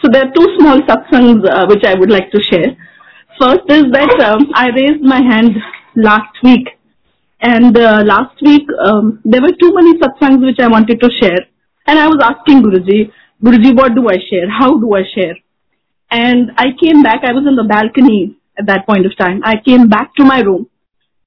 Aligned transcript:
So 0.00 0.08
there 0.12 0.26
are 0.26 0.32
two 0.32 0.48
small 0.58 0.78
satsangs 0.82 1.44
uh, 1.50 1.66
which 1.66 1.84
I 1.84 1.94
would 1.94 2.10
like 2.10 2.30
to 2.30 2.40
share. 2.40 2.76
First 3.40 3.68
is 3.68 3.84
that 3.92 4.20
um, 4.20 4.46
I 4.54 4.68
raised 4.68 5.02
my 5.02 5.20
hand 5.20 5.56
last 5.96 6.36
week, 6.42 6.68
and 7.40 7.76
uh, 7.76 8.02
last 8.04 8.40
week 8.42 8.62
um, 8.84 9.20
there 9.24 9.42
were 9.42 9.54
too 9.60 9.72
many 9.74 9.98
satsangs 9.98 10.44
which 10.44 10.60
I 10.60 10.68
wanted 10.68 11.00
to 11.00 11.10
share, 11.20 11.40
and 11.86 11.98
I 11.98 12.06
was 12.06 12.18
asking 12.22 12.62
Guruji, 12.62 13.10
Guruji, 13.42 13.76
what 13.76 13.94
do 13.94 14.08
I 14.08 14.18
share? 14.30 14.48
How 14.48 14.78
do 14.78 14.94
I 14.94 15.02
share? 15.14 15.36
And 16.10 16.52
I 16.56 16.66
came 16.80 17.02
back. 17.02 17.22
I 17.24 17.32
was 17.32 17.44
in 17.46 17.56
the 17.56 17.64
balcony 17.64 18.36
at 18.58 18.66
that 18.66 18.86
point 18.86 19.04
of 19.04 19.16
time. 19.16 19.42
I 19.44 19.56
came 19.64 19.88
back 19.88 20.14
to 20.16 20.24
my 20.24 20.40
room, 20.40 20.68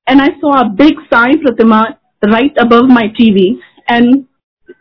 and 0.07 0.21
I 0.21 0.29
saw 0.39 0.61
a 0.61 0.69
big 0.69 0.95
Sai 1.09 1.33
Pratima 1.43 1.97
right 2.23 2.53
above 2.57 2.87
my 2.87 3.07
TV, 3.19 3.59
and 3.87 4.27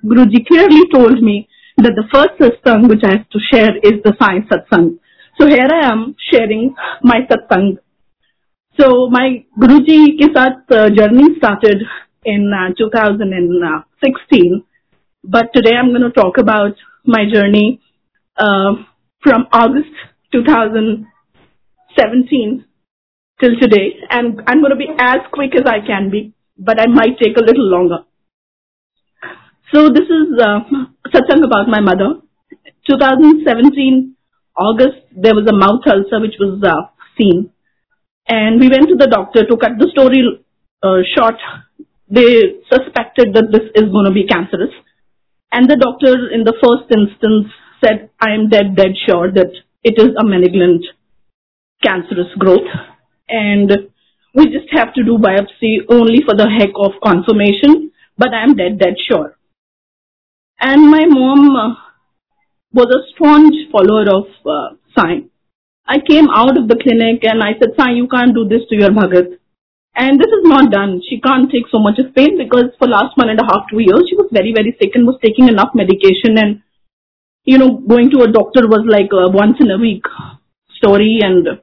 Guruji 0.04 0.46
clearly 0.46 0.88
told 0.92 1.22
me 1.22 1.48
that 1.84 1.94
the 1.96 2.04
first 2.12 2.34
satsang 2.40 2.88
which 2.88 3.02
I 3.04 3.12
have 3.18 3.28
to 3.30 3.38
share 3.52 3.76
is 3.82 4.02
the 4.04 4.14
science 4.18 4.46
satsang. 4.50 4.98
So 5.38 5.46
here 5.46 5.68
I 5.72 5.86
am 5.90 6.14
sharing 6.30 6.74
my 7.02 7.20
satsang. 7.30 7.78
So 8.78 9.08
my 9.10 9.44
Guruji 9.58 10.18
ke 10.20 10.28
saath 10.34 10.70
uh, 10.70 10.90
journey 10.90 11.36
started 11.38 11.82
in 12.24 12.52
uh, 12.52 12.72
2016, 12.78 14.62
but 15.24 15.52
today 15.54 15.74
I'm 15.76 15.88
going 15.90 16.02
to 16.02 16.10
talk 16.10 16.36
about 16.38 16.74
my 17.04 17.24
journey 17.32 17.80
uh, 18.36 18.74
from 19.22 19.46
August 19.52 19.90
2017 20.32 22.64
till 23.40 23.56
today, 23.60 23.96
and 24.10 24.40
I'm 24.46 24.60
going 24.60 24.70
to 24.70 24.76
be 24.76 24.88
as 24.98 25.18
quick 25.32 25.54
as 25.56 25.64
I 25.66 25.80
can 25.86 26.10
be, 26.10 26.32
but 26.58 26.80
I 26.80 26.86
might 26.86 27.18
take 27.18 27.36
a 27.36 27.40
little 27.44 27.68
longer. 27.68 28.04
So 29.72 29.88
this 29.88 30.02
is 30.02 30.34
uh, 30.42 30.66
satsang 31.14 31.46
about 31.46 31.68
my 31.68 31.78
mother. 31.78 32.18
2017 32.90 34.16
August, 34.58 34.98
there 35.14 35.34
was 35.34 35.46
a 35.46 35.54
mouth 35.54 35.86
ulcer 35.86 36.18
which 36.18 36.34
was 36.40 36.58
uh, 36.66 36.90
seen, 37.16 37.52
and 38.28 38.58
we 38.58 38.68
went 38.68 38.88
to 38.88 38.96
the 38.98 39.06
doctor 39.06 39.46
to 39.46 39.56
cut 39.56 39.78
the 39.78 39.86
story 39.92 40.42
uh, 40.82 41.06
short. 41.14 41.38
They 42.10 42.58
suspected 42.66 43.30
that 43.38 43.54
this 43.54 43.70
is 43.78 43.86
going 43.94 44.06
to 44.06 44.12
be 44.12 44.26
cancerous, 44.26 44.74
and 45.52 45.70
the 45.70 45.78
doctor, 45.78 46.34
in 46.34 46.42
the 46.42 46.58
first 46.58 46.90
instance, 46.90 47.54
said, 47.78 48.10
"I 48.18 48.34
am 48.34 48.50
dead, 48.50 48.74
dead 48.74 48.98
sure 49.06 49.30
that 49.30 49.54
it 49.84 49.94
is 50.02 50.18
a 50.18 50.26
malignant 50.26 50.82
cancerous 51.80 52.34
growth, 52.38 52.66
and 53.28 53.70
we 54.34 54.50
just 54.50 54.66
have 54.72 54.92
to 54.94 55.04
do 55.04 55.16
biopsy 55.16 55.86
only 55.88 56.26
for 56.26 56.34
the 56.34 56.50
heck 56.50 56.74
of 56.74 56.98
confirmation. 57.06 57.92
But 58.18 58.34
I 58.34 58.42
am 58.42 58.56
dead, 58.56 58.80
dead 58.80 58.98
sure." 59.06 59.38
And 60.60 60.90
my 60.90 61.06
mom 61.08 61.56
uh, 61.56 61.74
was 62.72 62.92
a 62.92 63.00
staunch 63.14 63.54
follower 63.72 64.04
of 64.12 64.28
uh, 64.44 64.76
Sai. 64.94 65.24
I 65.86 65.98
came 66.06 66.28
out 66.28 66.56
of 66.56 66.68
the 66.68 66.76
clinic 66.76 67.24
and 67.24 67.42
I 67.42 67.58
said, 67.58 67.72
Sai, 67.76 67.96
you 67.96 68.06
can't 68.06 68.34
do 68.34 68.46
this 68.46 68.68
to 68.68 68.76
your 68.76 68.90
Bhagat. 68.90 69.40
And 69.96 70.20
this 70.20 70.28
is 70.28 70.44
not 70.44 70.70
done. 70.70 71.00
She 71.08 71.20
can't 71.20 71.50
take 71.50 71.66
so 71.72 71.80
much 71.80 71.98
of 71.98 72.14
pain 72.14 72.38
because 72.38 72.70
for 72.78 72.86
last 72.86 73.16
one 73.16 73.28
and 73.28 73.40
a 73.40 73.44
half, 73.44 73.66
two 73.72 73.80
years, 73.80 74.04
she 74.08 74.14
was 74.14 74.28
very, 74.30 74.52
very 74.54 74.76
sick 74.78 74.92
and 74.94 75.06
was 75.06 75.18
taking 75.24 75.48
enough 75.48 75.74
medication 75.74 76.38
and, 76.38 76.62
you 77.44 77.58
know, 77.58 77.80
going 77.80 78.10
to 78.10 78.22
a 78.22 78.30
doctor 78.30 78.68
was 78.68 78.86
like 78.86 79.10
a 79.10 79.32
once 79.32 79.56
in 79.58 79.70
a 79.70 79.78
week 79.78 80.04
story 80.76 81.18
and 81.22 81.58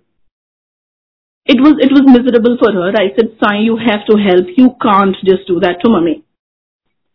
it 1.46 1.62
was, 1.62 1.80
it 1.80 1.94
was 1.94 2.04
miserable 2.04 2.58
for 2.60 2.74
her. 2.74 2.92
I 2.92 3.16
said, 3.16 3.38
Sai, 3.40 3.64
you 3.64 3.78
have 3.78 4.04
to 4.12 4.18
help. 4.20 4.52
You 4.58 4.76
can't 4.82 5.16
just 5.24 5.48
do 5.48 5.62
that 5.62 5.80
to 5.86 5.90
mommy. 5.90 6.27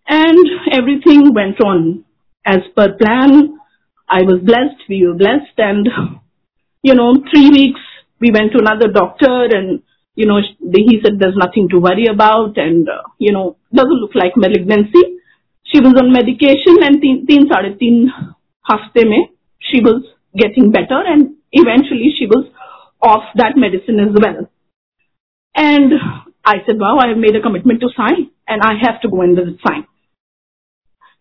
And 0.08 0.46
everything 0.72 1.32
went 1.34 1.60
on 1.60 2.04
as 2.44 2.60
per 2.76 2.96
plan. 2.98 3.58
I 4.08 4.22
was 4.22 4.40
blessed, 4.42 4.82
we 4.88 5.06
were 5.06 5.14
blessed, 5.14 5.56
and, 5.58 5.88
you 6.82 6.94
know, 6.94 7.14
three 7.32 7.48
weeks 7.50 7.80
we 8.20 8.30
went 8.30 8.52
to 8.52 8.58
another 8.58 8.88
doctor 8.92 9.48
and, 9.50 9.82
you 10.14 10.26
know, 10.26 10.38
he 10.38 11.00
said 11.02 11.18
there's 11.18 11.36
nothing 11.36 11.68
to 11.70 11.78
worry 11.80 12.06
about 12.06 12.56
and, 12.56 12.88
uh, 12.88 13.02
you 13.18 13.32
know, 13.32 13.56
doesn't 13.74 14.00
look 14.00 14.14
like 14.14 14.36
malignancy. 14.36 15.02
She 15.64 15.80
was 15.80 15.94
on 15.98 16.12
medication 16.12 16.82
and 16.82 17.00
teen, 17.00 17.26
teen, 17.26 17.48
teen 17.80 18.12
hafte 18.68 19.08
mein, 19.08 19.28
she 19.58 19.80
was 19.80 20.04
getting 20.36 20.70
better 20.70 21.02
and 21.04 21.34
eventually 21.50 22.14
she 22.16 22.26
was 22.26 22.46
off 23.00 23.24
that 23.36 23.56
medicine 23.56 23.98
as 23.98 24.14
well. 24.14 24.48
And 25.56 25.92
I 26.44 26.56
said, 26.66 26.78
wow, 26.78 26.98
I 26.98 27.08
have 27.08 27.18
made 27.18 27.34
a 27.34 27.42
commitment 27.42 27.80
to 27.80 27.88
Sai 27.96 28.12
and 28.46 28.62
I 28.62 28.74
have 28.82 29.00
to 29.02 29.08
go 29.08 29.22
and 29.22 29.36
visit 29.36 29.58
Sai. 29.66 29.80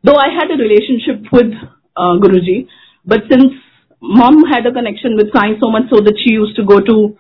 Though 0.04 0.16
I 0.16 0.30
had 0.30 0.50
a 0.50 0.58
relationship 0.62 1.32
with 1.32 1.54
uh, 1.96 2.18
Guruji, 2.24 2.68
but 3.06 3.22
since 3.30 3.54
mom 4.02 4.44
had 4.52 4.66
a 4.66 4.72
connection 4.72 5.16
with 5.16 5.32
science 5.34 5.60
so 5.62 5.70
much 5.70 5.84
so 5.90 6.02
that 6.02 6.18
she 6.18 6.34
used 6.34 6.56
to 6.56 6.66
go 6.66 6.80
to 6.80 7.18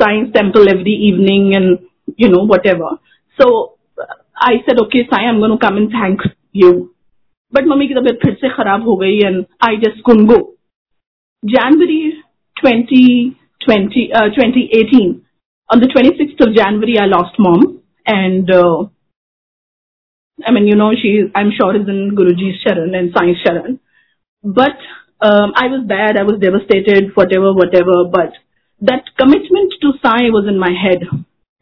Sai's 0.00 0.32
temple 0.34 0.68
every 0.68 0.92
evening 0.92 1.54
and, 1.54 1.78
you 2.16 2.28
know, 2.28 2.44
whatever. 2.44 2.98
So 3.40 3.78
I 4.36 4.62
said, 4.66 4.78
okay, 4.84 5.08
Sai, 5.10 5.22
I'm 5.22 5.38
going 5.40 5.50
to 5.50 5.58
come 5.58 5.76
and 5.76 5.90
thank 5.90 6.20
you. 6.52 6.94
But 7.50 7.66
mummy 7.66 7.88
ki 7.88 7.94
tabiyat 7.94 8.20
phir 8.20 8.36
se 8.40 8.48
kharab 8.56 8.84
ho 8.84 8.96
gayi 9.02 9.26
and 9.26 9.46
I 9.60 9.76
just 9.76 10.04
couldn't 10.04 10.26
go. 10.26 10.54
January 11.46 12.12
2020, 12.62 14.12
uh, 14.12 14.28
2018, 14.36 15.24
on 15.70 15.80
the 15.80 15.86
26th 15.86 16.46
of 16.46 16.54
January, 16.54 16.98
I 16.98 17.06
lost 17.06 17.34
mom 17.38 17.82
and 18.06 18.50
uh, 18.50 18.84
I 20.46 20.52
mean, 20.52 20.66
you 20.66 20.76
know, 20.76 20.92
she, 20.94 21.24
I'm 21.34 21.50
sure 21.56 21.74
is 21.74 21.88
in 21.88 22.14
Guruji's 22.16 22.62
Sharan 22.64 22.94
and 22.96 23.12
Sai's 23.12 23.36
Sharan. 23.44 23.78
But 24.42 24.78
um, 25.20 25.52
I 25.56 25.66
was 25.66 25.84
bad, 25.86 26.16
I 26.16 26.22
was 26.22 26.40
devastated, 26.40 27.14
whatever, 27.14 27.52
whatever. 27.52 28.06
But 28.10 28.32
that 28.80 29.04
commitment 29.18 29.74
to 29.82 29.92
Sai 30.02 30.30
was 30.30 30.46
in 30.48 30.58
my 30.58 30.70
head 30.70 31.02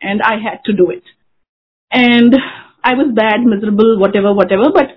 and 0.01 0.21
I 0.23 0.35
had 0.43 0.61
to 0.67 0.73
do 0.73 0.91
it. 0.91 1.03
And 1.91 2.35
I 2.85 2.95
was 2.95 3.15
bad, 3.15 3.41
miserable, 3.45 3.99
whatever, 3.99 4.35
whatever. 4.35 4.71
But 4.73 4.93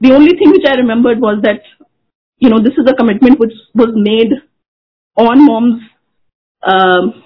the 0.00 0.14
only 0.14 0.32
thing 0.38 0.50
which 0.50 0.64
I 0.66 0.76
remembered 0.76 1.20
was 1.20 1.42
that, 1.42 1.60
you 2.38 2.48
know, 2.48 2.62
this 2.62 2.74
is 2.78 2.86
a 2.88 2.96
commitment 2.96 3.38
which 3.38 3.52
was 3.74 3.90
made 3.94 4.32
on 5.16 5.44
mom's, 5.44 5.82
um, 6.62 7.22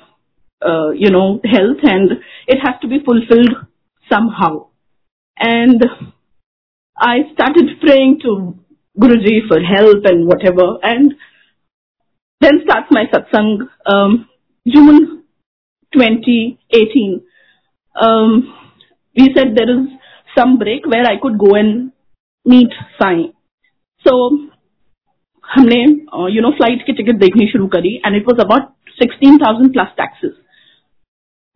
uh, 0.61 0.91
you 0.91 1.11
know, 1.11 1.41
health 1.45 1.79
and 1.83 2.13
it 2.49 2.59
has 2.59 2.81
to 2.83 2.89
be 2.89 2.99
fulfilled 3.05 3.67
somehow. 4.11 4.72
And 5.42 5.84
I 6.98 7.18
started 7.34 7.80
praying 7.82 8.20
to 8.24 8.58
Guruji 9.00 9.48
for 9.48 9.60
help 9.62 10.06
and 10.06 10.28
whatever. 10.28 10.78
And 10.82 11.14
then 12.42 12.62
starts 12.64 12.88
my 12.92 13.06
satsang, 13.06 13.68
um, 13.86 14.28
June 14.68 15.24
2018. 15.94 17.22
Um, 17.96 18.54
we 19.16 19.34
said 19.36 19.56
there 19.56 19.70
is 19.70 19.88
some 20.38 20.58
break 20.58 20.86
where 20.86 21.06
I 21.06 21.18
could 21.22 21.38
go 21.38 21.56
and 21.56 21.92
meet 22.46 22.72
Sai. 23.00 23.34
So 24.06 24.14
हमने 25.56 25.76
you 26.36 26.42
know 26.42 26.50
flight 26.52 26.86
की 26.86 26.94
ticket 26.94 27.20
देखनी 27.20 27.48
शुरू 27.52 27.68
करी 27.76 27.94
and 28.06 28.16
it 28.16 28.28
was 28.28 28.40
about 28.46 28.64
16000 29.02 29.72
plus 29.74 29.94
taxes 29.98 30.32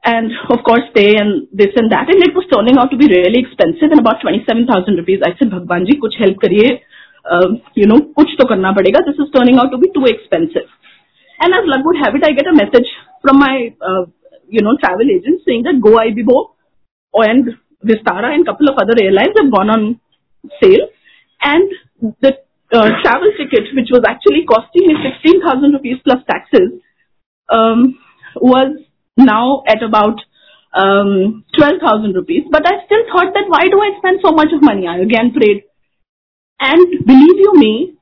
and 0.06 0.30
of 0.54 0.62
course 0.66 0.86
stay 0.90 1.18
and 1.18 1.48
this 1.52 1.74
and 1.74 1.90
that. 1.90 2.06
And 2.08 2.22
it 2.22 2.34
was 2.34 2.46
turning 2.52 2.78
out 2.78 2.90
to 2.94 2.96
be 2.96 3.10
really 3.10 3.42
expensive 3.42 3.90
and 3.90 4.00
about 4.00 4.22
27000 4.22 4.70
rupees. 5.02 5.20
I 5.26 5.34
said 5.38 5.50
bhagwan 5.50 5.86
ji 5.90 5.98
kuch 6.04 6.18
help 6.22 6.38
kariye 6.44 6.78
uh, 7.26 7.48
you 7.74 7.88
know 7.90 7.98
kuch 8.18 8.34
to 8.40 8.46
karna 8.52 8.72
padega 8.78 9.02
this 9.08 9.18
is 9.24 9.34
turning 9.36 9.58
out 9.58 9.74
to 9.74 9.82
be 9.82 9.90
too 9.98 10.06
expensive. 10.12 10.70
And 11.40 11.58
as 11.58 11.66
luck 11.72 11.84
would 11.84 11.98
have 12.04 12.14
it 12.14 12.28
i 12.30 12.32
get 12.38 12.52
a 12.52 12.56
message 12.62 12.92
from 13.22 13.42
my 13.44 13.54
uh, 13.90 14.04
you 14.48 14.62
know 14.68 14.76
travel 14.84 15.14
agent 15.18 15.42
saying 15.48 15.66
that 15.68 15.82
goibibo 15.88 16.38
and 17.26 17.52
vistara 17.90 18.32
and 18.38 18.46
couple 18.46 18.70
of 18.70 18.78
other 18.86 18.96
airlines 19.02 19.42
have 19.42 19.52
gone 19.58 19.70
on 19.70 20.00
sale. 20.62 20.88
And 21.42 21.68
the 22.22 22.32
uh, 22.72 22.90
travel 23.02 23.30
ticket 23.38 23.74
which 23.74 23.90
was 23.90 24.04
actually 24.06 24.46
costing 24.46 24.86
me 24.86 24.94
16000 25.02 25.72
rupees 25.72 25.98
plus 26.04 26.22
taxes 26.30 26.82
um, 27.48 27.98
was 28.36 28.85
now 29.17 29.63
at 29.67 29.84
about 29.84 30.19
um, 30.73 31.43
12,000 31.58 32.13
rupees. 32.16 32.43
But 32.49 32.66
I 32.66 32.85
still 32.85 33.03
thought 33.11 33.34
that 33.34 33.47
why 33.47 33.67
do 33.67 33.79
I 33.81 33.97
spend 33.99 34.19
so 34.23 34.31
much 34.31 34.49
of 34.55 34.61
money? 34.61 34.87
I 34.87 34.97
again 34.97 35.34
prayed. 35.34 35.63
And 36.59 37.05
believe 37.05 37.37
you 37.46 37.53
me, 37.55 37.97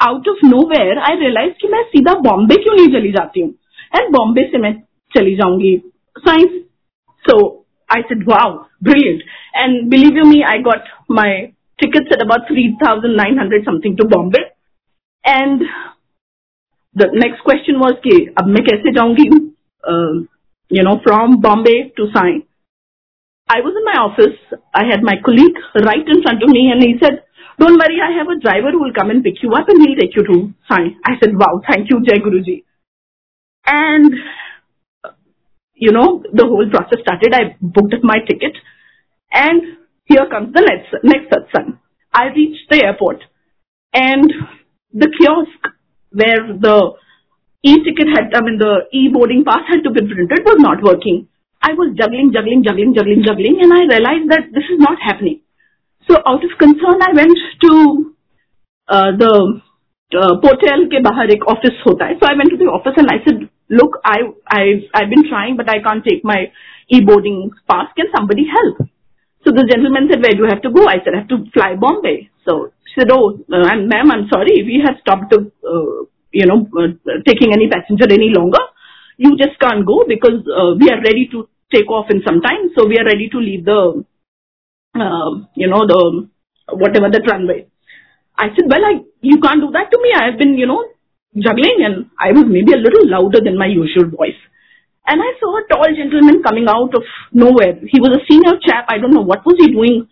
out 0.00 0.26
of 0.28 0.36
nowhere, 0.42 0.98
I 1.00 1.14
realized 1.18 1.60
कि 1.60 1.68
मैं 1.72 1.82
सीधा 1.90 2.14
बॉम्बे 2.28 2.56
क्यों 2.62 2.74
नहीं 2.76 2.88
चली 2.94 3.12
जाती 3.12 3.40
हूँ 3.40 3.50
and 3.96 4.10
Bombay 4.16 4.42
से 4.50 4.58
मैं 4.58 4.72
चली 5.16 5.36
जाऊंगी 5.36 5.76
science 6.26 6.60
so 7.28 7.36
I 7.88 8.00
said, 8.08 8.26
wow, 8.26 8.66
brilliant. 8.82 9.22
And 9.54 9.88
believe 9.90 10.16
you 10.16 10.24
me, 10.24 10.42
I 10.44 10.58
got 10.62 10.82
my 11.08 11.52
tickets 11.80 12.08
at 12.12 12.20
about 12.20 12.48
3,900 12.48 13.64
something 13.64 13.96
to 13.98 14.04
Bombay. 14.04 14.42
And 15.24 15.62
the 16.94 17.08
next 17.12 17.44
question 17.44 17.78
was 17.78 17.94
कि 18.06 18.16
अब 18.38 18.48
मैं 18.56 18.64
कैसे 18.64 18.92
जाऊंगी 18.94 19.28
um, 19.92 20.26
you 20.71 20.83
know, 20.83 20.99
from 21.03 21.41
Bombay 21.41 21.91
to 21.97 22.07
Sai. 22.13 22.47
I 23.49 23.59
was 23.59 23.75
in 23.75 23.83
my 23.83 23.99
office. 23.99 24.39
I 24.73 24.87
had 24.89 25.03
my 25.03 25.15
colleague 25.23 25.59
right 25.75 26.07
in 26.07 26.23
front 26.23 26.41
of 26.41 26.49
me 26.49 26.71
and 26.71 26.81
he 26.81 26.95
said, 27.03 27.23
don't 27.59 27.77
worry, 27.77 27.99
I 27.99 28.17
have 28.17 28.31
a 28.31 28.39
driver 28.39 28.71
who 28.71 28.79
will 28.79 28.93
come 28.93 29.09
and 29.09 29.23
pick 29.23 29.43
you 29.43 29.51
up 29.53 29.67
and 29.67 29.83
he'll 29.83 29.99
take 29.99 30.15
you 30.15 30.23
to 30.23 30.53
Sai. 30.69 30.95
I 31.03 31.19
said, 31.19 31.35
wow, 31.35 31.61
thank 31.67 31.89
you, 31.89 31.99
Jai 32.07 32.23
Guruji. 32.23 32.63
And, 33.65 34.13
you 35.75 35.91
know, 35.91 36.23
the 36.31 36.45
whole 36.45 36.69
process 36.71 37.03
started. 37.03 37.35
I 37.35 37.57
booked 37.61 37.93
up 37.93 38.03
my 38.03 38.19
ticket 38.25 38.55
and 39.33 39.61
here 40.05 40.25
comes 40.31 40.53
the 40.53 40.61
next, 40.61 40.95
next 41.03 41.29
satsang. 41.31 41.79
I 42.13 42.27
reached 42.33 42.69
the 42.69 42.83
airport 42.85 43.19
and 43.93 44.31
the 44.93 45.11
kiosk 45.19 45.75
where 46.11 46.55
the 46.57 46.93
e-ticket 47.63 48.07
had, 48.15 48.33
I 48.33 48.41
mean, 48.41 48.57
the 48.57 48.87
e-boarding 48.91 49.43
pass 49.45 49.63
had 49.69 49.83
to 49.83 49.91
be 49.91 50.01
printed 50.01 50.45
was 50.45 50.57
not 50.59 50.83
working. 50.83 51.27
I 51.61 51.73
was 51.73 51.93
juggling, 51.95 52.31
juggling, 52.33 52.63
juggling, 52.63 52.93
juggling, 52.95 53.23
juggling, 53.23 53.59
and 53.61 53.71
I 53.71 53.85
realized 53.85 54.29
that 54.31 54.49
this 54.51 54.65
is 54.65 54.79
not 54.79 54.97
happening. 54.99 55.41
So 56.09 56.17
out 56.25 56.43
of 56.43 56.57
concern, 56.57 56.97
I 57.01 57.13
went 57.13 57.37
to 57.61 58.15
uh, 58.87 59.11
the 59.17 59.61
uh, 60.17 60.33
hotel 60.41 60.89
ke 60.89 61.03
bahar 61.05 61.29
ek 61.29 61.45
office 61.45 61.77
hota 61.85 62.09
hai. 62.09 62.17
So 62.19 62.25
I 62.25 62.33
went 62.33 62.49
to 62.49 62.57
the 62.57 62.65
office 62.65 62.97
and 62.97 63.07
I 63.07 63.21
said, 63.23 63.45
look, 63.69 64.01
I, 64.03 64.17
I've, 64.49 64.83
I've 64.93 65.09
been 65.13 65.29
trying, 65.29 65.55
but 65.55 65.69
I 65.69 65.79
can't 65.85 66.03
take 66.03 66.25
my 66.25 66.51
e-boarding 66.89 67.51
pass. 67.69 67.93
Can 67.95 68.09
somebody 68.15 68.49
help? 68.49 68.89
So 69.45 69.53
the 69.53 69.65
gentleman 69.69 70.09
said, 70.09 70.21
where 70.21 70.33
do 70.33 70.43
you 70.43 70.49
have 70.49 70.61
to 70.63 70.71
go? 70.71 70.87
I 70.87 70.97
said, 71.05 71.13
I 71.13 71.19
have 71.19 71.29
to 71.29 71.45
fly 71.53 71.75
Bombay. 71.77 72.29
So 72.45 72.73
she 72.89 73.01
said, 73.01 73.11
oh, 73.11 73.37
uh, 73.53 73.75
ma'am, 73.77 74.11
I'm 74.11 74.27
sorry. 74.33 74.65
We 74.65 74.81
have 74.85 74.97
stopped 75.01 75.29
the 75.29 75.51
uh, 75.61 76.09
you 76.31 76.45
know, 76.45 76.67
uh, 76.77 76.87
taking 77.25 77.53
any 77.53 77.67
passenger 77.67 78.05
any 78.09 78.29
longer. 78.29 78.63
You 79.17 79.37
just 79.37 79.59
can't 79.59 79.85
go 79.85 80.03
because 80.07 80.41
uh, 80.47 80.75
we 80.79 80.89
are 80.89 81.01
ready 81.01 81.27
to 81.31 81.47
take 81.73 81.89
off 81.89 82.07
in 82.09 82.21
some 82.25 82.41
time. 82.41 82.71
So 82.77 82.87
we 82.87 82.97
are 82.97 83.05
ready 83.05 83.29
to 83.29 83.37
leave 83.37 83.65
the, 83.65 84.03
uh, 84.95 85.31
you 85.55 85.67
know, 85.67 85.85
the 85.87 86.27
whatever 86.73 87.09
the 87.09 87.21
runway. 87.29 87.67
I 88.37 88.47
said, 88.55 88.65
well, 88.67 88.83
I 88.83 89.03
you 89.21 89.39
can't 89.39 89.61
do 89.61 89.71
that 89.71 89.91
to 89.91 89.99
me. 90.01 90.09
I 90.15 90.31
have 90.31 90.39
been, 90.39 90.57
you 90.57 90.65
know, 90.65 90.83
juggling, 91.37 91.83
and 91.85 92.09
I 92.19 92.31
was 92.31 92.45
maybe 92.47 92.73
a 92.73 92.81
little 92.81 93.07
louder 93.07 93.39
than 93.43 93.57
my 93.57 93.67
usual 93.67 94.09
voice. 94.09 94.39
And 95.05 95.21
I 95.21 95.33
saw 95.39 95.57
a 95.57 95.67
tall 95.67 95.89
gentleman 95.95 96.41
coming 96.43 96.67
out 96.69 96.93
of 96.95 97.03
nowhere. 97.33 97.79
He 97.87 97.99
was 97.99 98.17
a 98.17 98.25
senior 98.29 98.57
chap. 98.65 98.85
I 98.87 98.97
don't 98.97 99.13
know 99.13 99.21
what 99.21 99.45
was 99.45 99.55
he 99.59 99.71
doing, 99.71 100.07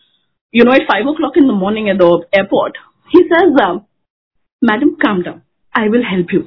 you 0.51 0.63
know, 0.63 0.71
at 0.71 0.89
five 0.89 1.05
o'clock 1.07 1.33
in 1.37 1.47
the 1.47 1.53
morning 1.53 1.89
at 1.89 1.97
the 1.97 2.25
airport. 2.33 2.77
He 3.11 3.23
says, 3.29 3.53
uh, 3.61 3.79
"Madam, 4.61 4.97
calm 5.01 5.23
down. 5.23 5.43
I 5.78 5.88
will 5.88 6.04
help 6.10 6.32
you." 6.32 6.42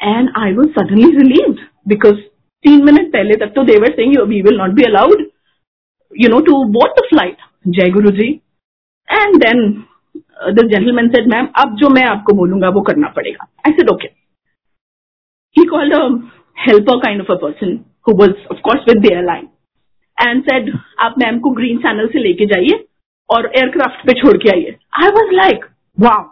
And 0.00 0.30
I 0.36 0.52
was 0.52 0.70
suddenly 0.76 1.10
relieved 1.16 1.64
because 1.86 2.20
तीन 2.64 2.84
minute 2.84 3.12
पहले 3.12 3.36
तक 3.36 3.52
तो 3.54 3.62
देवर 3.64 3.92
Singh 3.92 4.20
we 4.28 4.40
will 4.42 4.56
not 4.58 4.70
be 4.74 4.82
allowed 4.84 5.22
you 6.12 6.28
know 6.28 6.40
to 6.48 6.64
boat 6.74 6.98
the 6.98 7.04
flight 7.08 7.36
जय 7.78 7.90
Guru 7.90 8.10
ji 8.18 8.28
and 9.08 9.36
then 9.44 9.62
the 10.56 10.66
gentleman 10.72 11.08
said 11.08 11.26
ma'am 11.32 11.48
अब 11.62 11.74
जो 11.80 11.88
मैं 11.94 12.04
आपको 12.06 12.34
बोलूंगा 12.36 12.68
वो 12.76 12.80
करना 12.90 13.08
पड़ेगा 13.16 13.46
I 13.66 13.72
said 13.72 13.90
okay 13.90 14.08
he 15.56 15.64
called 15.70 15.94
a 15.94 16.04
helper 16.56 16.98
kind 16.98 17.20
of 17.20 17.30
a 17.30 17.34
person 17.42 17.78
who 18.08 18.16
was 18.20 18.34
of 18.52 18.60
course 18.64 18.84
with 18.88 19.02
the 19.02 19.12
airline 19.12 19.48
and 20.18 20.42
said 20.42 20.72
आप 21.06 21.14
मैम 21.18 21.38
को 21.40 21.50
ग्रीन 21.60 21.78
चैनल 21.86 22.08
से 22.12 22.22
लेके 22.22 22.46
जाइए 22.54 22.84
और 23.30 23.52
एयरक्राफ्ट 23.56 24.06
पे 24.06 24.20
छोड़ 24.20 24.36
के 24.42 24.50
आइए 24.56 24.76
I 25.02 25.08
was 25.18 25.32
like 25.34 25.64
wow 25.98 26.22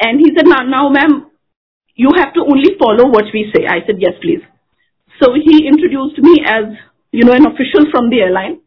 and 0.00 0.18
he 0.18 0.32
said, 0.34 0.46
now, 0.46 0.64
now 0.64 0.88
ma'am, 0.88 1.30
you 1.94 2.10
have 2.16 2.32
to 2.34 2.40
only 2.40 2.72
follow 2.78 3.08
what 3.10 3.26
we 3.34 3.52
say. 3.54 3.66
I 3.68 3.84
said, 3.86 3.96
yes, 4.00 4.16
please. 4.22 4.40
So 5.22 5.34
he 5.36 5.68
introduced 5.68 6.16
me 6.18 6.40
as, 6.46 6.64
you 7.12 7.24
know, 7.24 7.32
an 7.32 7.44
official 7.46 7.84
from 7.92 8.08
the 8.08 8.20
airline. 8.24 8.60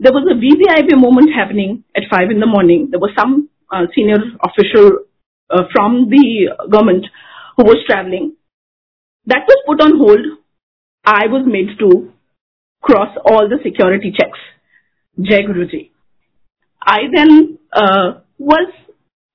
There 0.00 0.12
was 0.12 0.26
a 0.26 0.34
VVIP 0.34 0.98
moment 0.98 1.30
happening 1.34 1.84
at 1.94 2.02
five 2.10 2.30
in 2.30 2.40
the 2.40 2.46
morning. 2.46 2.88
There 2.90 2.98
was 2.98 3.12
some 3.16 3.48
uh, 3.70 3.86
senior 3.94 4.18
official 4.42 5.06
uh, 5.50 5.64
from 5.72 6.08
the 6.10 6.56
government 6.70 7.06
who 7.56 7.64
was 7.64 7.78
traveling. 7.86 8.34
That 9.26 9.46
was 9.46 9.62
put 9.66 9.80
on 9.80 9.98
hold. 9.98 10.26
I 11.04 11.26
was 11.28 11.44
made 11.46 11.78
to 11.78 12.12
cross 12.82 13.16
all 13.24 13.48
the 13.48 13.58
security 13.62 14.12
checks. 14.18 14.38
Jai 15.20 15.42
Guruji. 15.42 15.90
I 16.82 17.00
then 17.14 17.58
uh, 17.72 18.20
was 18.38 18.72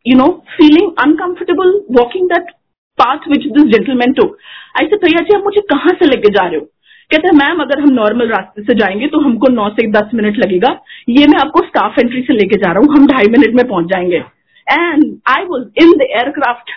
you 0.06 0.16
know, 0.16 0.42
feeling 0.56 0.94
uncomfortable 0.98 1.84
walking 1.88 2.28
that 2.28 2.46
path 2.98 3.20
which 3.26 3.44
this 3.54 3.70
gentleman 3.72 4.14
took. 4.14 4.36
I 4.74 4.84
said, 4.84 5.00
भैया 5.04 5.22
जी 5.28 5.36
आप 5.36 5.42
मुझे 5.44 5.60
कहाँ 5.72 5.92
से 5.98 6.06
लेके 6.06 6.30
जा 6.34 6.46
रहे 6.46 6.58
हो 6.58 6.66
कहते 7.10 7.28
हैं 7.28 7.34
मैम 7.36 7.60
अगर 7.62 7.80
हम 7.80 7.90
नॉर्मल 7.92 8.28
रास्ते 8.30 8.62
से 8.62 8.74
जाएंगे 8.80 9.06
तो 9.12 9.20
हमको 9.20 9.48
नौ 9.52 9.68
से 9.78 9.86
दस 9.92 10.10
मिनट 10.14 10.36
लगेगा 10.38 10.68
ये 11.08 11.26
मैं 11.26 11.38
आपको 11.40 11.64
स्टाफ 11.66 11.98
एंट्री 11.98 12.22
से 12.22 12.34
लेके 12.34 12.56
जा 12.64 12.72
रहा 12.72 12.84
हूँ 12.84 12.96
हम 12.96 13.06
ढाई 13.06 13.30
मिनट 13.30 13.54
में 13.56 13.66
पहुंच 13.68 13.86
जाएंगे 13.92 14.16
and 14.66 15.04
I 15.30 15.44
was 15.46 15.64
in 15.82 15.92
the 15.98 16.06
aircraft 16.10 16.70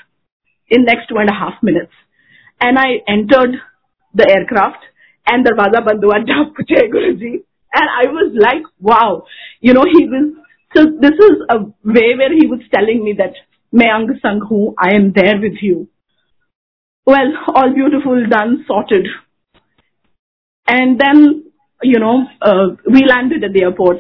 in 0.72 0.86
next 0.90 1.10
two 1.10 1.20
and 1.22 1.32
half 1.34 1.60
minutes 1.66 2.66
and 2.68 2.80
I 2.80 2.96
entered 3.10 3.56
the 4.16 4.30
aircraft 4.30 4.90
and 5.28 5.46
दरवाजा 5.46 5.80
बंद 5.92 6.06
हुआ 6.06 6.18
डप 6.32 6.62
जय 6.70 6.88
Guru 6.96 7.12
ji 7.22 7.34
and 7.72 7.90
I 7.90 8.08
was 8.16 8.32
like 8.44 8.68
wow 8.90 9.16
you 9.66 9.74
know 9.74 9.84
he 9.94 10.06
Vij 10.08 10.32
so 10.76 10.86
this 11.06 11.26
is 11.30 11.42
a 11.50 11.58
way 11.98 12.10
where 12.22 12.34
he 12.34 12.48
was 12.48 12.70
telling 12.76 13.04
me 13.04 13.14
that 13.24 13.42
मैं 13.74 13.90
अंग 13.92 14.16
संग 14.26 14.44
हूँ 14.52 14.74
I 14.86 14.94
am 14.96 15.12
there 15.14 15.40
with 15.44 15.62
you 15.64 15.88
well, 17.06 17.34
all 17.54 17.74
beautiful, 17.74 18.26
done, 18.30 18.64
sorted. 18.66 19.06
And 20.68 21.00
then, 21.00 21.44
you 21.82 22.00
know, 22.00 22.24
uh, 22.42 22.76
we 22.90 23.06
landed 23.06 23.44
at 23.44 23.52
the 23.52 23.64
airport. 23.64 23.98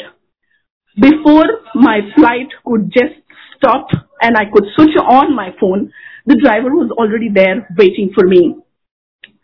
Before 0.95 1.45
my 1.75 1.99
flight 2.15 2.47
could 2.65 2.91
just 2.93 3.15
stop 3.57 3.87
and 4.21 4.37
I 4.37 4.45
could 4.45 4.63
switch 4.75 4.95
on 5.09 5.35
my 5.35 5.49
phone, 5.59 5.91
the 6.25 6.39
driver 6.41 6.69
was 6.69 6.91
already 6.91 7.29
there 7.33 7.67
waiting 7.77 8.11
for 8.15 8.25
me 8.25 8.55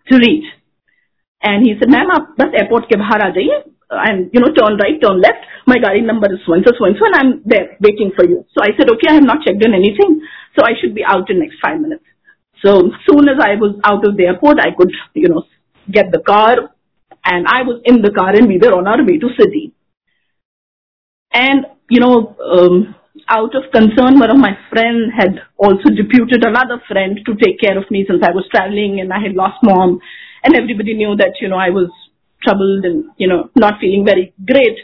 to 0.07 0.15
reach. 0.18 0.45
And 1.41 1.65
he 1.65 1.74
said, 1.80 1.89
ma'am, 1.89 2.09
आप 2.12 2.36
बस 2.39 2.56
airport 2.62 2.88
के 2.89 2.95
बाहर 3.00 3.21
आ 3.21 3.30
जाइए 3.36 3.63
and 3.90 4.31
you 4.32 4.40
know 4.40 4.52
turn 4.52 4.78
right, 4.78 5.00
turn 5.00 5.20
left. 5.20 5.44
My 5.66 5.76
gari 5.76 6.04
number 6.04 6.32
is 6.32 6.40
and 6.46 6.64
so, 6.64 6.72
so 6.78 6.84
and 6.84 6.96
so, 6.98 7.06
and 7.06 7.16
I'm 7.16 7.42
there 7.44 7.76
waiting 7.81 8.12
for 8.16 8.25
you. 8.25 8.44
So 8.56 8.62
I 8.62 8.76
said, 8.76 8.88
okay, 8.90 9.08
I 9.08 9.14
have 9.14 9.25
not 9.25 9.44
checked 9.44 9.64
in 9.64 9.75
anything, 9.75 10.20
so 10.56 10.64
I 10.64 10.72
should 10.81 10.94
be 10.94 11.04
out 11.04 11.31
in 11.31 11.40
next 11.40 11.56
five 11.62 11.81
minutes. 11.81 12.04
So 12.64 12.90
soon 13.08 13.28
as 13.28 13.36
I 13.40 13.56
was 13.60 13.76
out 13.84 14.06
of 14.08 14.16
the 14.16 14.25
airport, 14.25 14.58
I 14.58 14.72
could, 14.76 14.90
you 15.12 15.28
know, 15.28 15.44
get 15.90 16.10
the 16.12 16.20
car 16.20 16.56
and 17.25 17.46
I 17.46 17.62
was 17.62 17.81
in 17.84 18.00
the 18.00 18.10
car 18.10 18.31
and 18.31 18.48
we 18.48 18.58
were 18.58 18.72
on 18.72 18.86
our 18.86 19.04
way 19.04 19.19
to 19.19 19.28
city. 19.38 19.72
And, 21.32 21.66
you 21.90 22.00
know, 22.00 22.37
um, 22.40 22.94
out 23.28 23.54
of 23.54 23.70
concern, 23.72 24.19
one 24.19 24.30
of 24.30 24.38
my 24.38 24.56
friends 24.70 25.12
had 25.16 25.40
also 25.56 25.90
deputed 25.92 26.44
another 26.44 26.80
friend 26.88 27.20
to 27.26 27.34
take 27.37 27.60
care 27.60 27.76
of 27.76 27.90
me 27.90 28.04
since 28.08 28.22
I 28.22 28.32
was 28.32 28.48
traveling 28.50 29.00
and 29.00 29.12
I 29.12 29.20
had 29.20 29.34
lost 29.34 29.58
mom 29.62 30.00
and 30.42 30.56
everybody 30.56 30.94
knew 30.94 31.16
that, 31.16 31.40
you 31.40 31.49
know, 31.49 31.56
I 31.56 31.70
was 31.70 31.90
troubled 32.43 32.86
and, 32.86 33.05
you 33.17 33.27
know, 33.27 33.50
not 33.55 33.79
feeling 33.79 34.05
very 34.05 34.34
great. 34.46 34.77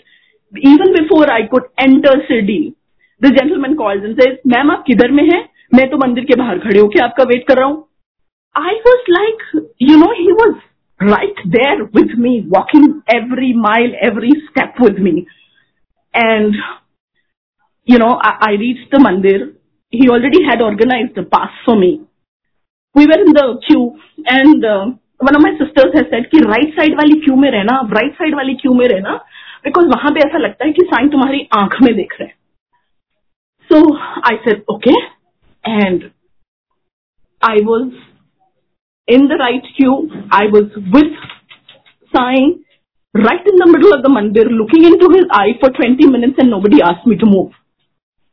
Even 0.54 0.94
before 0.94 1.30
I 1.32 1.48
could 1.48 1.64
enter 1.78 2.14
Sirdi, 2.30 2.76
the 3.22 3.32
gentleman 3.32 3.76
calls 3.78 4.04
and 4.04 4.20
says, 4.22 4.40
ma'am, 4.46 4.72
आप 4.72 4.84
किधर 4.88 5.12
में 5.12 5.24
हैं? 5.32 5.44
मैं 5.74 5.90
तो 5.90 5.98
मंदिर 5.98 6.26
के 6.26 6.36
बाहर 6.40 6.60
खड़े 6.60 6.80
होके 6.80 7.00
आपका 7.04 7.24
वेट 7.30 7.48
कर 7.48 7.58
रहा 7.58 7.66
हूं 7.68 8.64
आई 8.66 8.76
was 8.88 9.06
like 9.10 9.44
you 9.82 9.98
know 10.00 10.12
he 10.20 10.32
was 10.40 10.54
right 11.12 11.42
there 11.56 11.82
with 11.96 12.16
me 12.26 12.40
walking 12.56 12.86
every 13.16 13.54
mile 13.62 13.96
every 14.10 14.32
step 14.44 14.82
with 14.82 15.00
me 15.08 15.26
and 16.16 16.56
you 17.88 18.00
know, 18.00 18.20
I, 18.20 18.30
I 18.42 18.52
reached 18.60 18.92
the 18.92 18.98
mandir. 18.98 19.56
He 19.94 20.10
already 20.10 20.44
had 20.44 20.62
organized 20.62 21.16
the 21.16 21.24
pass 21.24 21.52
for 21.66 21.76
me. 21.76 22.02
We 22.96 23.06
were 23.06 23.20
in 23.20 23.34
the 23.34 23.60
queue, 23.68 24.00
and 24.26 24.66
uh, 24.66 24.86
one 25.21 25.37
of 25.37 25.43
my 25.43 25.55
sisters 25.57 25.95
है 25.97 26.03
said 26.11 26.27
कि 26.31 26.39
right 26.45 26.75
side 26.75 26.95
वाली 26.97 27.19
queue 27.21 27.35
में 27.37 27.51
रहना 27.51 27.81
right 27.93 28.15
side 28.15 28.35
वाली 28.35 28.55
queue 28.63 28.73
में 28.75 28.87
रहना 28.89 29.15
because 29.65 29.87
वहाँ 29.87 30.11
पे 30.13 30.21
ऐसा 30.21 30.39
लगता 30.39 30.65
है 30.67 30.73
कि 30.73 30.83
साइन 30.85 31.09
तुम्हारी 31.09 31.41
आँख 31.57 31.77
में 31.83 31.95
देख 31.97 32.15
रहे 32.21 32.29
हैं। 32.29 32.37
So 33.71 33.95
I 34.31 34.37
said 34.45 34.65
okay 34.71 34.95
and 35.65 36.09
I 37.43 37.65
was 37.65 37.91
in 39.09 39.27
the 39.27 39.39
right 39.41 39.67
queue 39.77 39.95
I 40.35 40.49
was 40.49 40.79
with 40.97 41.27
Sai 42.13 42.51
right 43.15 43.49
in 43.49 43.59
the 43.59 43.69
middle 43.69 43.93
of 43.93 44.03
the 44.03 44.11
mandir 44.11 44.51
looking 44.53 44.87
into 44.99 45.11
his 45.13 45.27
eye 45.41 45.53
for 45.63 45.73
twenty 45.73 46.07
minutes 46.09 46.43
and 46.43 46.51
nobody 46.61 46.81
asked 46.91 47.09
me 47.09 47.17
to 47.17 47.27
move 47.27 47.51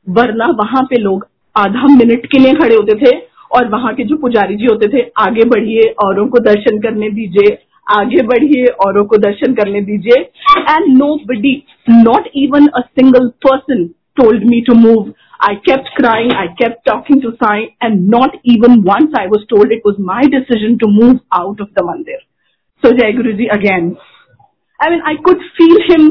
वरना 0.08 0.46
वहाँ 0.60 0.84
पे 0.90 1.00
लोग 1.02 1.28
आधा 1.56 1.88
minute 1.96 2.26
के 2.32 2.40
लिए 2.40 2.54
खड़े 2.54 2.76
होते 2.76 2.96
थे 3.00 3.16
और 3.56 3.70
वहाँ 3.70 3.94
के 3.96 4.04
जो 4.04 4.16
पुजारी 4.22 4.56
जी 4.58 4.66
होते 4.66 4.88
थे 4.94 5.02
आगे 5.26 5.44
बढ़िए 5.50 5.84
औरों 6.06 6.28
को 6.30 6.40
दर्शन 6.50 6.80
करने 6.82 7.10
दीजिए 7.20 7.58
आगे 7.98 8.22
बढ़िए 8.28 8.66
औरों 8.86 9.04
को 9.12 9.18
दर्शन 9.26 9.54
करने 9.56 9.82
दीजिए 9.90 10.22
and 10.60 10.88
nobody 11.28 11.54
not 11.90 12.30
even 12.44 12.68
a 12.68 12.82
single 13.00 13.28
person 13.48 13.86
told 14.22 14.44
me 14.50 14.62
to 14.68 14.74
move 14.88 15.14
I 15.46 15.50
kept 15.66 15.90
crying, 15.96 16.32
I 16.34 16.46
kept 16.60 16.80
talking 16.88 17.20
to 17.24 17.32
Sai, 17.42 17.58
and 17.88 18.08
not 18.14 18.38
even 18.54 18.78
once 18.86 19.18
I 19.20 19.26
was 19.34 19.44
told 19.52 19.74
it 19.76 19.84
was 19.90 20.00
my 20.06 20.22
decision 20.36 20.80
to 20.84 20.88
move 20.94 21.20
out 21.40 21.60
of 21.66 21.68
the 21.76 21.84
mandir. 21.90 22.18
So 22.84 22.92
Jai 23.00 23.10
Guruji 23.18 23.50
again. 23.58 23.92
I 24.80 24.90
mean, 24.94 25.04
I 25.12 25.14
could 25.28 25.46
feel 25.60 25.78
him 25.90 26.08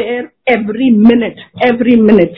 there 0.00 0.26
every 0.56 0.90
minute, 1.06 1.40
every 1.70 1.96
minute. 2.10 2.36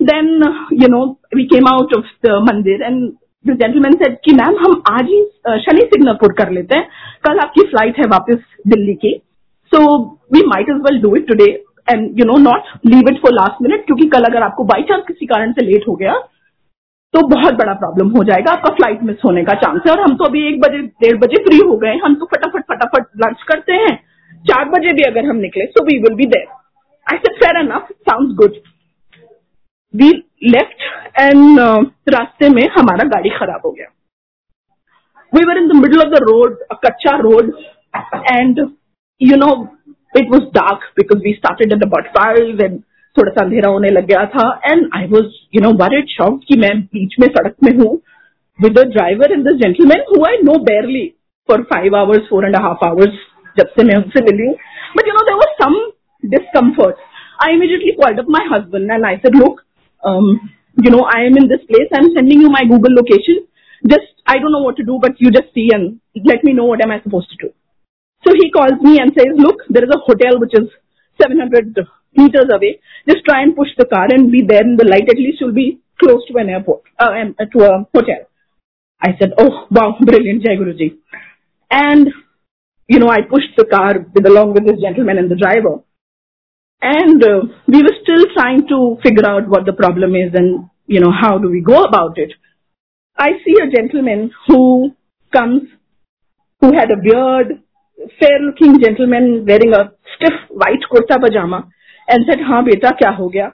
then 0.00 0.40
you 0.70 0.88
know 0.88 1.18
we 1.32 1.48
came 1.48 1.66
out 1.66 1.92
of 1.92 2.04
the 2.22 2.34
mandir 2.48 2.84
and 2.86 3.16
the 3.44 3.54
gentleman 3.56 3.94
said 3.98 4.16
कि 4.24 4.32
ma'am 4.34 4.56
हम 4.60 4.82
आज 4.90 5.06
ही 5.06 5.22
शनि 5.64 5.82
सिग्नापुर 5.90 6.32
कर 6.38 6.50
लेते 6.52 6.76
हैं। 6.76 6.88
कल 7.24 7.38
आपकी 7.40 7.62
flight 7.66 7.98
है 7.98 8.06
वापस 8.08 8.38
दिल्ली 8.66 8.94
की। 9.04 9.12
So 9.72 9.80
we 10.34 10.42
might 10.46 10.68
as 10.70 10.82
well 10.82 11.00
do 11.02 11.14
it 11.16 11.26
today 11.28 11.46
and 11.88 12.18
you 12.18 12.24
know 12.24 12.36
not 12.40 12.68
leave 12.86 13.08
it 13.10 13.20
for 13.22 13.32
last 13.34 13.62
minute 13.62 13.84
क्योंकि 13.86 14.08
कल 14.08 14.24
अगर 14.24 14.42
आपको 14.42 14.64
बाई 14.64 14.82
चांस 14.88 15.02
किसी 15.08 15.26
कारण 15.26 15.52
से 15.52 15.64
लेट 15.66 15.88
हो 15.88 15.94
गया 15.96 16.14
तो 17.14 17.26
बहुत 17.28 17.54
बड़ा 17.54 17.72
प्रॉब्लम 17.74 18.08
हो 18.16 18.24
जाएगा 18.24 18.52
आपका 18.52 18.70
फ़्लाइट 18.74 19.02
मिस 19.02 19.16
होने 19.24 19.44
का 19.44 19.54
चांस 19.60 19.80
है। 19.86 19.92
और 19.92 20.00
हम 20.00 20.16
तो 20.16 20.24
अभी 20.24 20.46
एक 20.48 20.60
बजे, 20.60 20.78
डेढ़ 20.78 21.16
बजे 21.18 21.42
फ्री 21.44 21.58
हो 21.58 21.76
गए 21.76 21.94
हम 22.04 22.14
तो 22.14 22.26
फटाफट 22.34 22.64
फटाफट 22.72 23.06
लंच 23.24 23.42
करते 23.48 23.72
हैं। 23.84 23.94
चार 24.44 24.68
बजे 24.70 24.92
भी 24.92 25.02
अगर 25.04 25.28
हम 25.28 25.36
निकले 25.38 25.64
so 25.68 25.84
we 25.84 25.98
will 25.98 26.14
be 26.16 26.26
there 26.34 26.44
I 27.06 27.18
said 27.18 27.36
fair 27.36 27.60
enough 27.60 27.88
sound 28.08 28.34
good 28.36 28.58
we 29.93 30.09
left 30.53 30.83
and 31.19 31.59
रास्ते 32.09 32.49
में 32.49 32.63
हमारा 32.77 33.07
गाड़ी 33.09 33.29
खराब 33.29 33.61
हो 33.65 33.71
गया 33.71 33.87
we 35.33 35.43
were 35.47 35.57
in 35.57 35.67
the 35.67 35.75
middle 35.75 36.01
of 36.01 36.13
the 36.13 36.23
road 36.23 36.57
कच्चा 36.85 37.15
road 37.19 37.51
and 38.31 38.59
you 39.21 39.37
know 39.37 39.51
it 40.17 40.31
was 40.33 40.41
dark 40.55 40.91
because 40.97 41.21
we 41.23 41.33
started 41.33 41.73
at 41.73 41.83
about 41.83 42.07
five 42.17 42.63
and 42.63 42.79
थोड़ा 43.17 43.31
सा 43.31 43.43
अंधेरा 43.43 43.69
होने 43.69 43.89
लग 43.89 44.05
गया 44.07 44.25
था 44.35 44.47
and 44.65 44.89
I 44.95 45.07
was 45.07 45.31
you 45.55 45.61
know 45.61 45.71
worried 45.83 46.09
shock 46.09 46.39
कि 46.47 46.59
मैं 46.59 46.79
बीच 46.95 47.15
में 47.19 47.27
सड़क 47.27 47.55
में 47.63 47.71
हूँ 47.77 47.93
with 48.59 48.77
the 48.79 48.87
driver 48.91 49.31
and 49.31 49.47
this 49.47 49.59
gentleman 49.61 50.05
who 50.09 50.25
I 50.25 50.37
know 50.43 50.57
barely 50.65 51.07
for 51.49 51.61
five 51.73 51.95
hours 51.95 52.27
four 52.29 52.45
and 52.45 52.55
half 52.65 52.83
hours 52.83 53.19
जब 53.57 53.73
से 53.77 53.83
मैं 53.87 53.95
उनसे 53.95 54.23
मिली 54.23 54.47
हूँ 54.47 54.55
but 54.97 55.07
you 55.07 55.13
know 55.13 55.25
there 55.25 55.35
was 55.35 55.57
some 55.63 55.81
discomfort. 56.23 56.95
I 57.39 57.51
immediately 57.51 57.95
called 57.99 58.19
up 58.19 58.25
my 58.27 58.43
husband 58.49 58.89
and 58.89 59.05
I 59.05 59.19
said, 59.21 59.35
look, 59.35 59.61
um, 60.04 60.50
you 60.76 60.90
know, 60.90 61.02
I 61.02 61.26
am 61.26 61.36
in 61.36 61.48
this 61.48 61.64
place. 61.66 61.88
I'm 61.92 62.14
sending 62.14 62.40
you 62.40 62.50
my 62.50 62.62
Google 62.62 62.94
location. 62.94 63.46
Just, 63.86 64.06
I 64.26 64.38
don't 64.38 64.52
know 64.52 64.62
what 64.62 64.76
to 64.76 64.84
do, 64.84 64.98
but 65.00 65.20
you 65.20 65.30
just 65.30 65.54
see 65.54 65.70
and 65.72 66.00
let 66.24 66.44
me 66.44 66.52
know 66.52 66.64
what 66.64 66.82
am 66.82 66.90
I 66.90 67.02
supposed 67.02 67.30
to 67.30 67.48
do. 67.48 67.52
So 68.26 68.32
he 68.34 68.50
calls 68.50 68.80
me 68.80 68.98
and 68.98 69.12
says, 69.14 69.34
look, 69.36 69.62
there 69.68 69.84
is 69.84 69.90
a 69.90 69.98
hotel 69.98 70.38
which 70.40 70.52
is 70.54 70.68
700 71.20 71.78
meters 72.16 72.50
away. 72.52 72.80
Just 73.08 73.24
try 73.24 73.42
and 73.42 73.54
push 73.54 73.68
the 73.76 73.86
car 73.86 74.06
and 74.10 74.30
be 74.30 74.42
there 74.46 74.62
in 74.62 74.76
the 74.76 74.84
light. 74.84 75.08
At 75.08 75.16
least 75.16 75.40
you'll 75.40 75.54
be 75.54 75.80
close 75.98 76.26
to 76.28 76.38
an 76.38 76.48
airport, 76.48 76.82
uh, 76.98 77.10
to 77.10 77.58
a 77.64 77.86
hotel. 77.94 78.26
I 79.00 79.10
said, 79.18 79.32
oh, 79.38 79.66
wow, 79.70 79.96
brilliant, 80.00 80.42
Jai 80.42 80.56
Guruji. 80.56 80.98
And, 81.70 82.08
you 82.88 82.98
know, 82.98 83.08
I 83.08 83.22
pushed 83.22 83.54
the 83.56 83.64
car 83.64 83.94
with, 84.14 84.26
along 84.26 84.54
with 84.54 84.66
this 84.66 84.80
gentleman 84.80 85.18
and 85.18 85.30
the 85.30 85.36
driver. 85.36 85.82
And 86.81 87.23
uh, 87.23 87.41
we 87.67 87.81
were 87.81 87.95
still 88.01 88.25
trying 88.35 88.67
to 88.67 88.97
figure 89.03 89.25
out 89.25 89.47
what 89.47 89.65
the 89.65 89.73
problem 89.73 90.15
is 90.15 90.33
and, 90.33 90.69
you 90.87 90.99
know, 90.99 91.11
how 91.11 91.37
do 91.37 91.49
we 91.49 91.61
go 91.61 91.83
about 91.83 92.17
it. 92.17 92.33
I 93.17 93.31
see 93.45 93.55
a 93.61 93.71
gentleman 93.71 94.31
who 94.47 94.91
comes, 95.33 95.63
who 96.61 96.73
had 96.73 96.91
a 96.91 96.97
beard, 96.97 97.63
fair 98.19 98.39
looking 98.41 98.81
gentleman 98.81 99.45
wearing 99.47 99.73
a 99.73 99.93
stiff 100.15 100.33
white 100.49 100.83
kurta 100.91 101.21
pajama 101.21 101.69
and 102.07 102.25
said, 102.27 102.39
हाँ 102.39 102.63
बेटा 102.63 102.89
क्या 103.01 103.11
हो 103.17 103.29
गया 103.29 103.51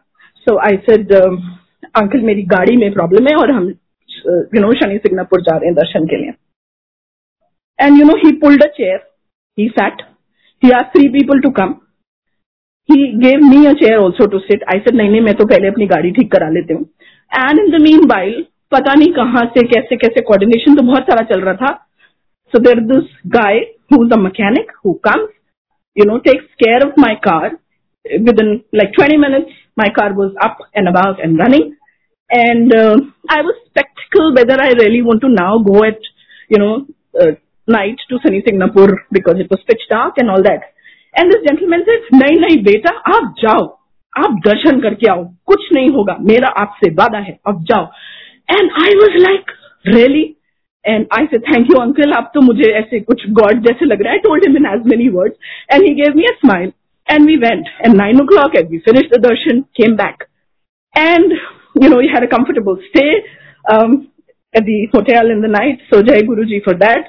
So 0.48 0.60
I 0.60 0.72
said, 0.86 1.12
um, 1.12 1.38
uncle 1.98 2.22
मेरी 2.22 2.42
गाड़ी 2.52 2.76
में 2.78 2.92
problem 2.94 3.28
है 3.28 3.36
और 3.36 3.52
हम 3.52 3.68
यू 4.56 4.62
नो 4.62 4.74
शनि 4.80 4.98
सिग्नापुर 4.98 5.42
जा 5.42 5.56
रहे 5.58 5.66
हैं 5.66 5.76
दर्शन 5.76 6.06
के 6.08 6.18
लिए 6.18 6.34
and 7.80 8.00
you 8.00 8.06
know 8.06 8.16
he 8.24 8.32
pulled 8.42 8.64
a 8.64 8.68
chair 8.78 9.00
he 9.58 9.68
sat 9.78 10.02
he 10.64 10.72
are 10.78 10.84
three 10.96 11.08
people 11.10 11.40
to 11.40 11.50
come 11.60 11.74
he 12.90 13.08
gave 13.24 13.46
me 13.48 13.66
a 13.66 13.74
chair 13.82 13.98
also 13.98 14.26
to 14.28 14.40
sit 14.40 14.64
I 14.74 14.80
said 14.80 14.96
नहीं 14.96 15.10
नहीं 15.10 15.22
मैं 15.22 15.34
तो 15.38 15.46
पहले 15.46 15.68
अपनी 15.68 15.86
गाड़ी 15.88 16.12
ठीक 16.12 16.32
करा 16.32 16.50
लेती 16.50 16.74
हूँ 16.74 16.90
and 17.32 17.60
in 17.60 17.78
the 17.78 17.82
mean 17.82 18.06
while 18.12 18.46
पता 18.72 18.94
नहीं 18.94 19.12
कहाँ 19.14 19.46
से 19.58 19.66
कैसे 19.68 19.98
कैसे 19.98 20.22
कोऑर्डिनेशन 20.22 20.76
तो 20.76 20.82
बहुत 20.82 21.04
सारा 21.04 21.24
चल 21.34 21.42
रहा 21.42 21.54
था 21.54 21.74
so 22.54 22.60
there 22.60 22.80
this 22.94 23.18
guy 23.38 23.60
who 23.94 24.06
is 24.06 24.14
a 24.14 24.18
mechanic 24.18 24.72
who 24.86 24.94
comes 24.94 25.30
you 25.96 26.06
know 26.06 26.20
takes 26.20 26.46
care 26.64 26.82
of 26.88 26.94
my 26.98 27.16
car 27.16 27.52
within 28.28 28.64
like 28.74 28.94
20 28.94 29.18
minutes 29.18 29.52
my 29.78 29.90
car 29.90 30.14
was 30.14 30.34
up 30.42 30.58
and 30.74 30.88
about 30.88 31.22
and 31.24 31.38
running 31.38 31.76
and 32.30 32.74
uh, 32.74 32.96
i 33.30 33.42
was 33.42 33.56
skeptical 33.70 34.34
whether 34.34 34.58
i 34.62 34.70
really 34.82 35.02
want 35.02 35.22
to 35.22 35.30
now 35.30 35.58
go 35.58 35.84
at 35.84 36.00
you 36.50 36.58
know 36.58 36.86
uh, 37.22 37.32
night 37.68 37.98
to 38.10 38.20
sunny 38.24 38.42
singapore 38.46 38.94
because 39.12 39.40
it 39.40 39.50
was 39.50 39.60
pitch 39.68 39.86
dark 39.90 40.14
and 40.18 40.30
all 40.30 40.42
and 41.19 41.33
this 41.33 41.41
gentleman 41.41 41.83
say 41.83 41.97
नहीं 42.15 42.41
नहीं, 42.41 42.63
बेटा, 42.65 42.91
आप 43.17 43.35
जाओ। 43.39 43.65
आप 44.13 44.41
दर्शन 44.47 44.81
करके 44.81 45.11
आओ। 45.11 45.25
कुछ 45.47 45.69
नहीं 45.73 45.89
होगा। 45.89 46.17
मेरा 46.21 46.49
आपसे 46.63 46.91
वादा 46.91 47.19
है। 47.19 47.39
अब 47.49 47.65
जाओ। 47.65 47.85
And 48.51 48.71
I 48.83 48.95
was 48.95 49.17
like 49.23 49.51
really 49.87 50.23
and 50.85 51.07
I 51.19 51.27
say 51.27 51.39
thank 51.39 51.67
you 51.71 51.81
uncle 51.81 52.13
आप 52.13 52.31
तो 52.35 52.41
मुझे 52.41 52.71
ऐसे 52.73 53.01
कुछ 53.01 53.23
गॉड 53.31 53.61
जैसे 53.61 53.87
लग 53.87 54.03
रहा 54.03 54.13
है। 54.13 54.19
Told 54.19 54.47
him 54.49 54.57
in 54.57 54.67
as 54.67 54.87
many 54.87 55.09
word 55.09 55.33
and 55.73 55.83
he 55.83 55.95
gave 55.95 56.17
me 56.17 56.23
a 56.23 56.33
smile 56.33 56.73
and 57.11 57.27
we 57.27 57.37
went 57.37 57.69
and 57.87 57.95
nine 57.97 58.21
o'clock 58.25 58.57
at 58.57 58.71
we 58.71 58.79
finish 58.79 59.09
the 59.15 59.21
darshan 59.21 59.61
came 59.61 59.97
back 59.97 60.25
and 60.99 61.33
you 61.83 61.89
know 61.89 62.01
you 62.01 62.09
had 62.09 62.23
a 62.23 62.37
comfortable 62.37 62.75
stay 62.75 63.09
at 64.55 64.63
the 64.63 64.69
inn 65.31 65.41
the 65.41 65.51
night 65.59 65.81
so 65.95 66.03
Jai 66.03 66.23
Guru 66.23 66.45
ji 66.45 66.59
for 66.59 66.75
that 66.75 67.07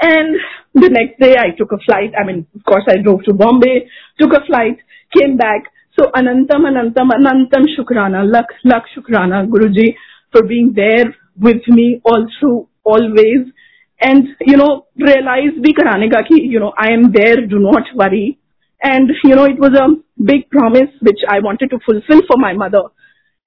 and 0.00 0.36
the 0.74 0.88
next 0.88 1.18
day 1.20 1.36
i 1.38 1.50
took 1.56 1.72
a 1.72 1.78
flight. 1.84 2.12
I 2.18 2.24
mean 2.24 2.46
of 2.54 2.64
course 2.64 2.84
i 2.88 2.96
drove 3.02 3.24
to 3.24 3.34
bombay 3.34 3.88
took 4.20 4.32
a 4.32 4.44
flight 4.46 4.78
came 5.16 5.36
back. 5.36 5.64
So 5.98 6.10
anantam 6.14 6.66
anantam 6.70 7.10
anantam 7.10 7.64
shukrana 7.76 8.30
lakh 8.30 8.50
lakh 8.64 8.84
shukrana 8.96 9.46
guruji 9.48 9.94
for 10.32 10.42
being 10.42 10.72
there 10.74 11.14
with 11.38 11.66
me 11.68 12.00
all 12.04 12.26
through 12.38 12.68
always. 12.84 13.52
And 14.00 14.28
you 14.40 14.56
know 14.56 14.86
realize 14.96 15.56
bhi 15.66 15.72
karane 15.78 16.10
ka 16.10 16.22
ki 16.28 16.42
you 16.42 16.60
know 16.60 16.72
i 16.76 16.90
am 16.92 17.12
there 17.12 17.46
do 17.46 17.58
not 17.58 17.84
worry. 17.94 18.38
And 18.82 19.10
you 19.24 19.34
know 19.34 19.44
it 19.44 19.58
was 19.58 19.72
a 19.72 19.88
big 20.22 20.50
promise 20.50 20.90
which 21.00 21.20
I 21.28 21.40
wanted 21.40 21.70
to 21.70 21.78
fulfill 21.84 22.22
for 22.28 22.36
my 22.36 22.52
mother. 22.52 22.82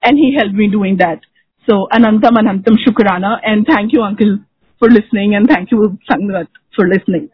And 0.02 0.18
he 0.18 0.36
helped 0.38 0.56
me 0.56 0.70
doing 0.70 0.98
that. 0.98 1.20
So 1.70 1.88
Anantam 1.92 2.38
Anantam 2.42 2.78
Shukrana. 2.86 3.38
And 3.44 3.66
thank 3.68 3.94
you 3.94 4.02
uncle 4.02 4.40
for 4.80 4.90
listening 4.90 5.36
and 5.36 5.48
thank 5.48 5.72
you 5.72 5.98
Sangat 6.10 6.48
for 6.76 6.88
listening. 6.88 7.30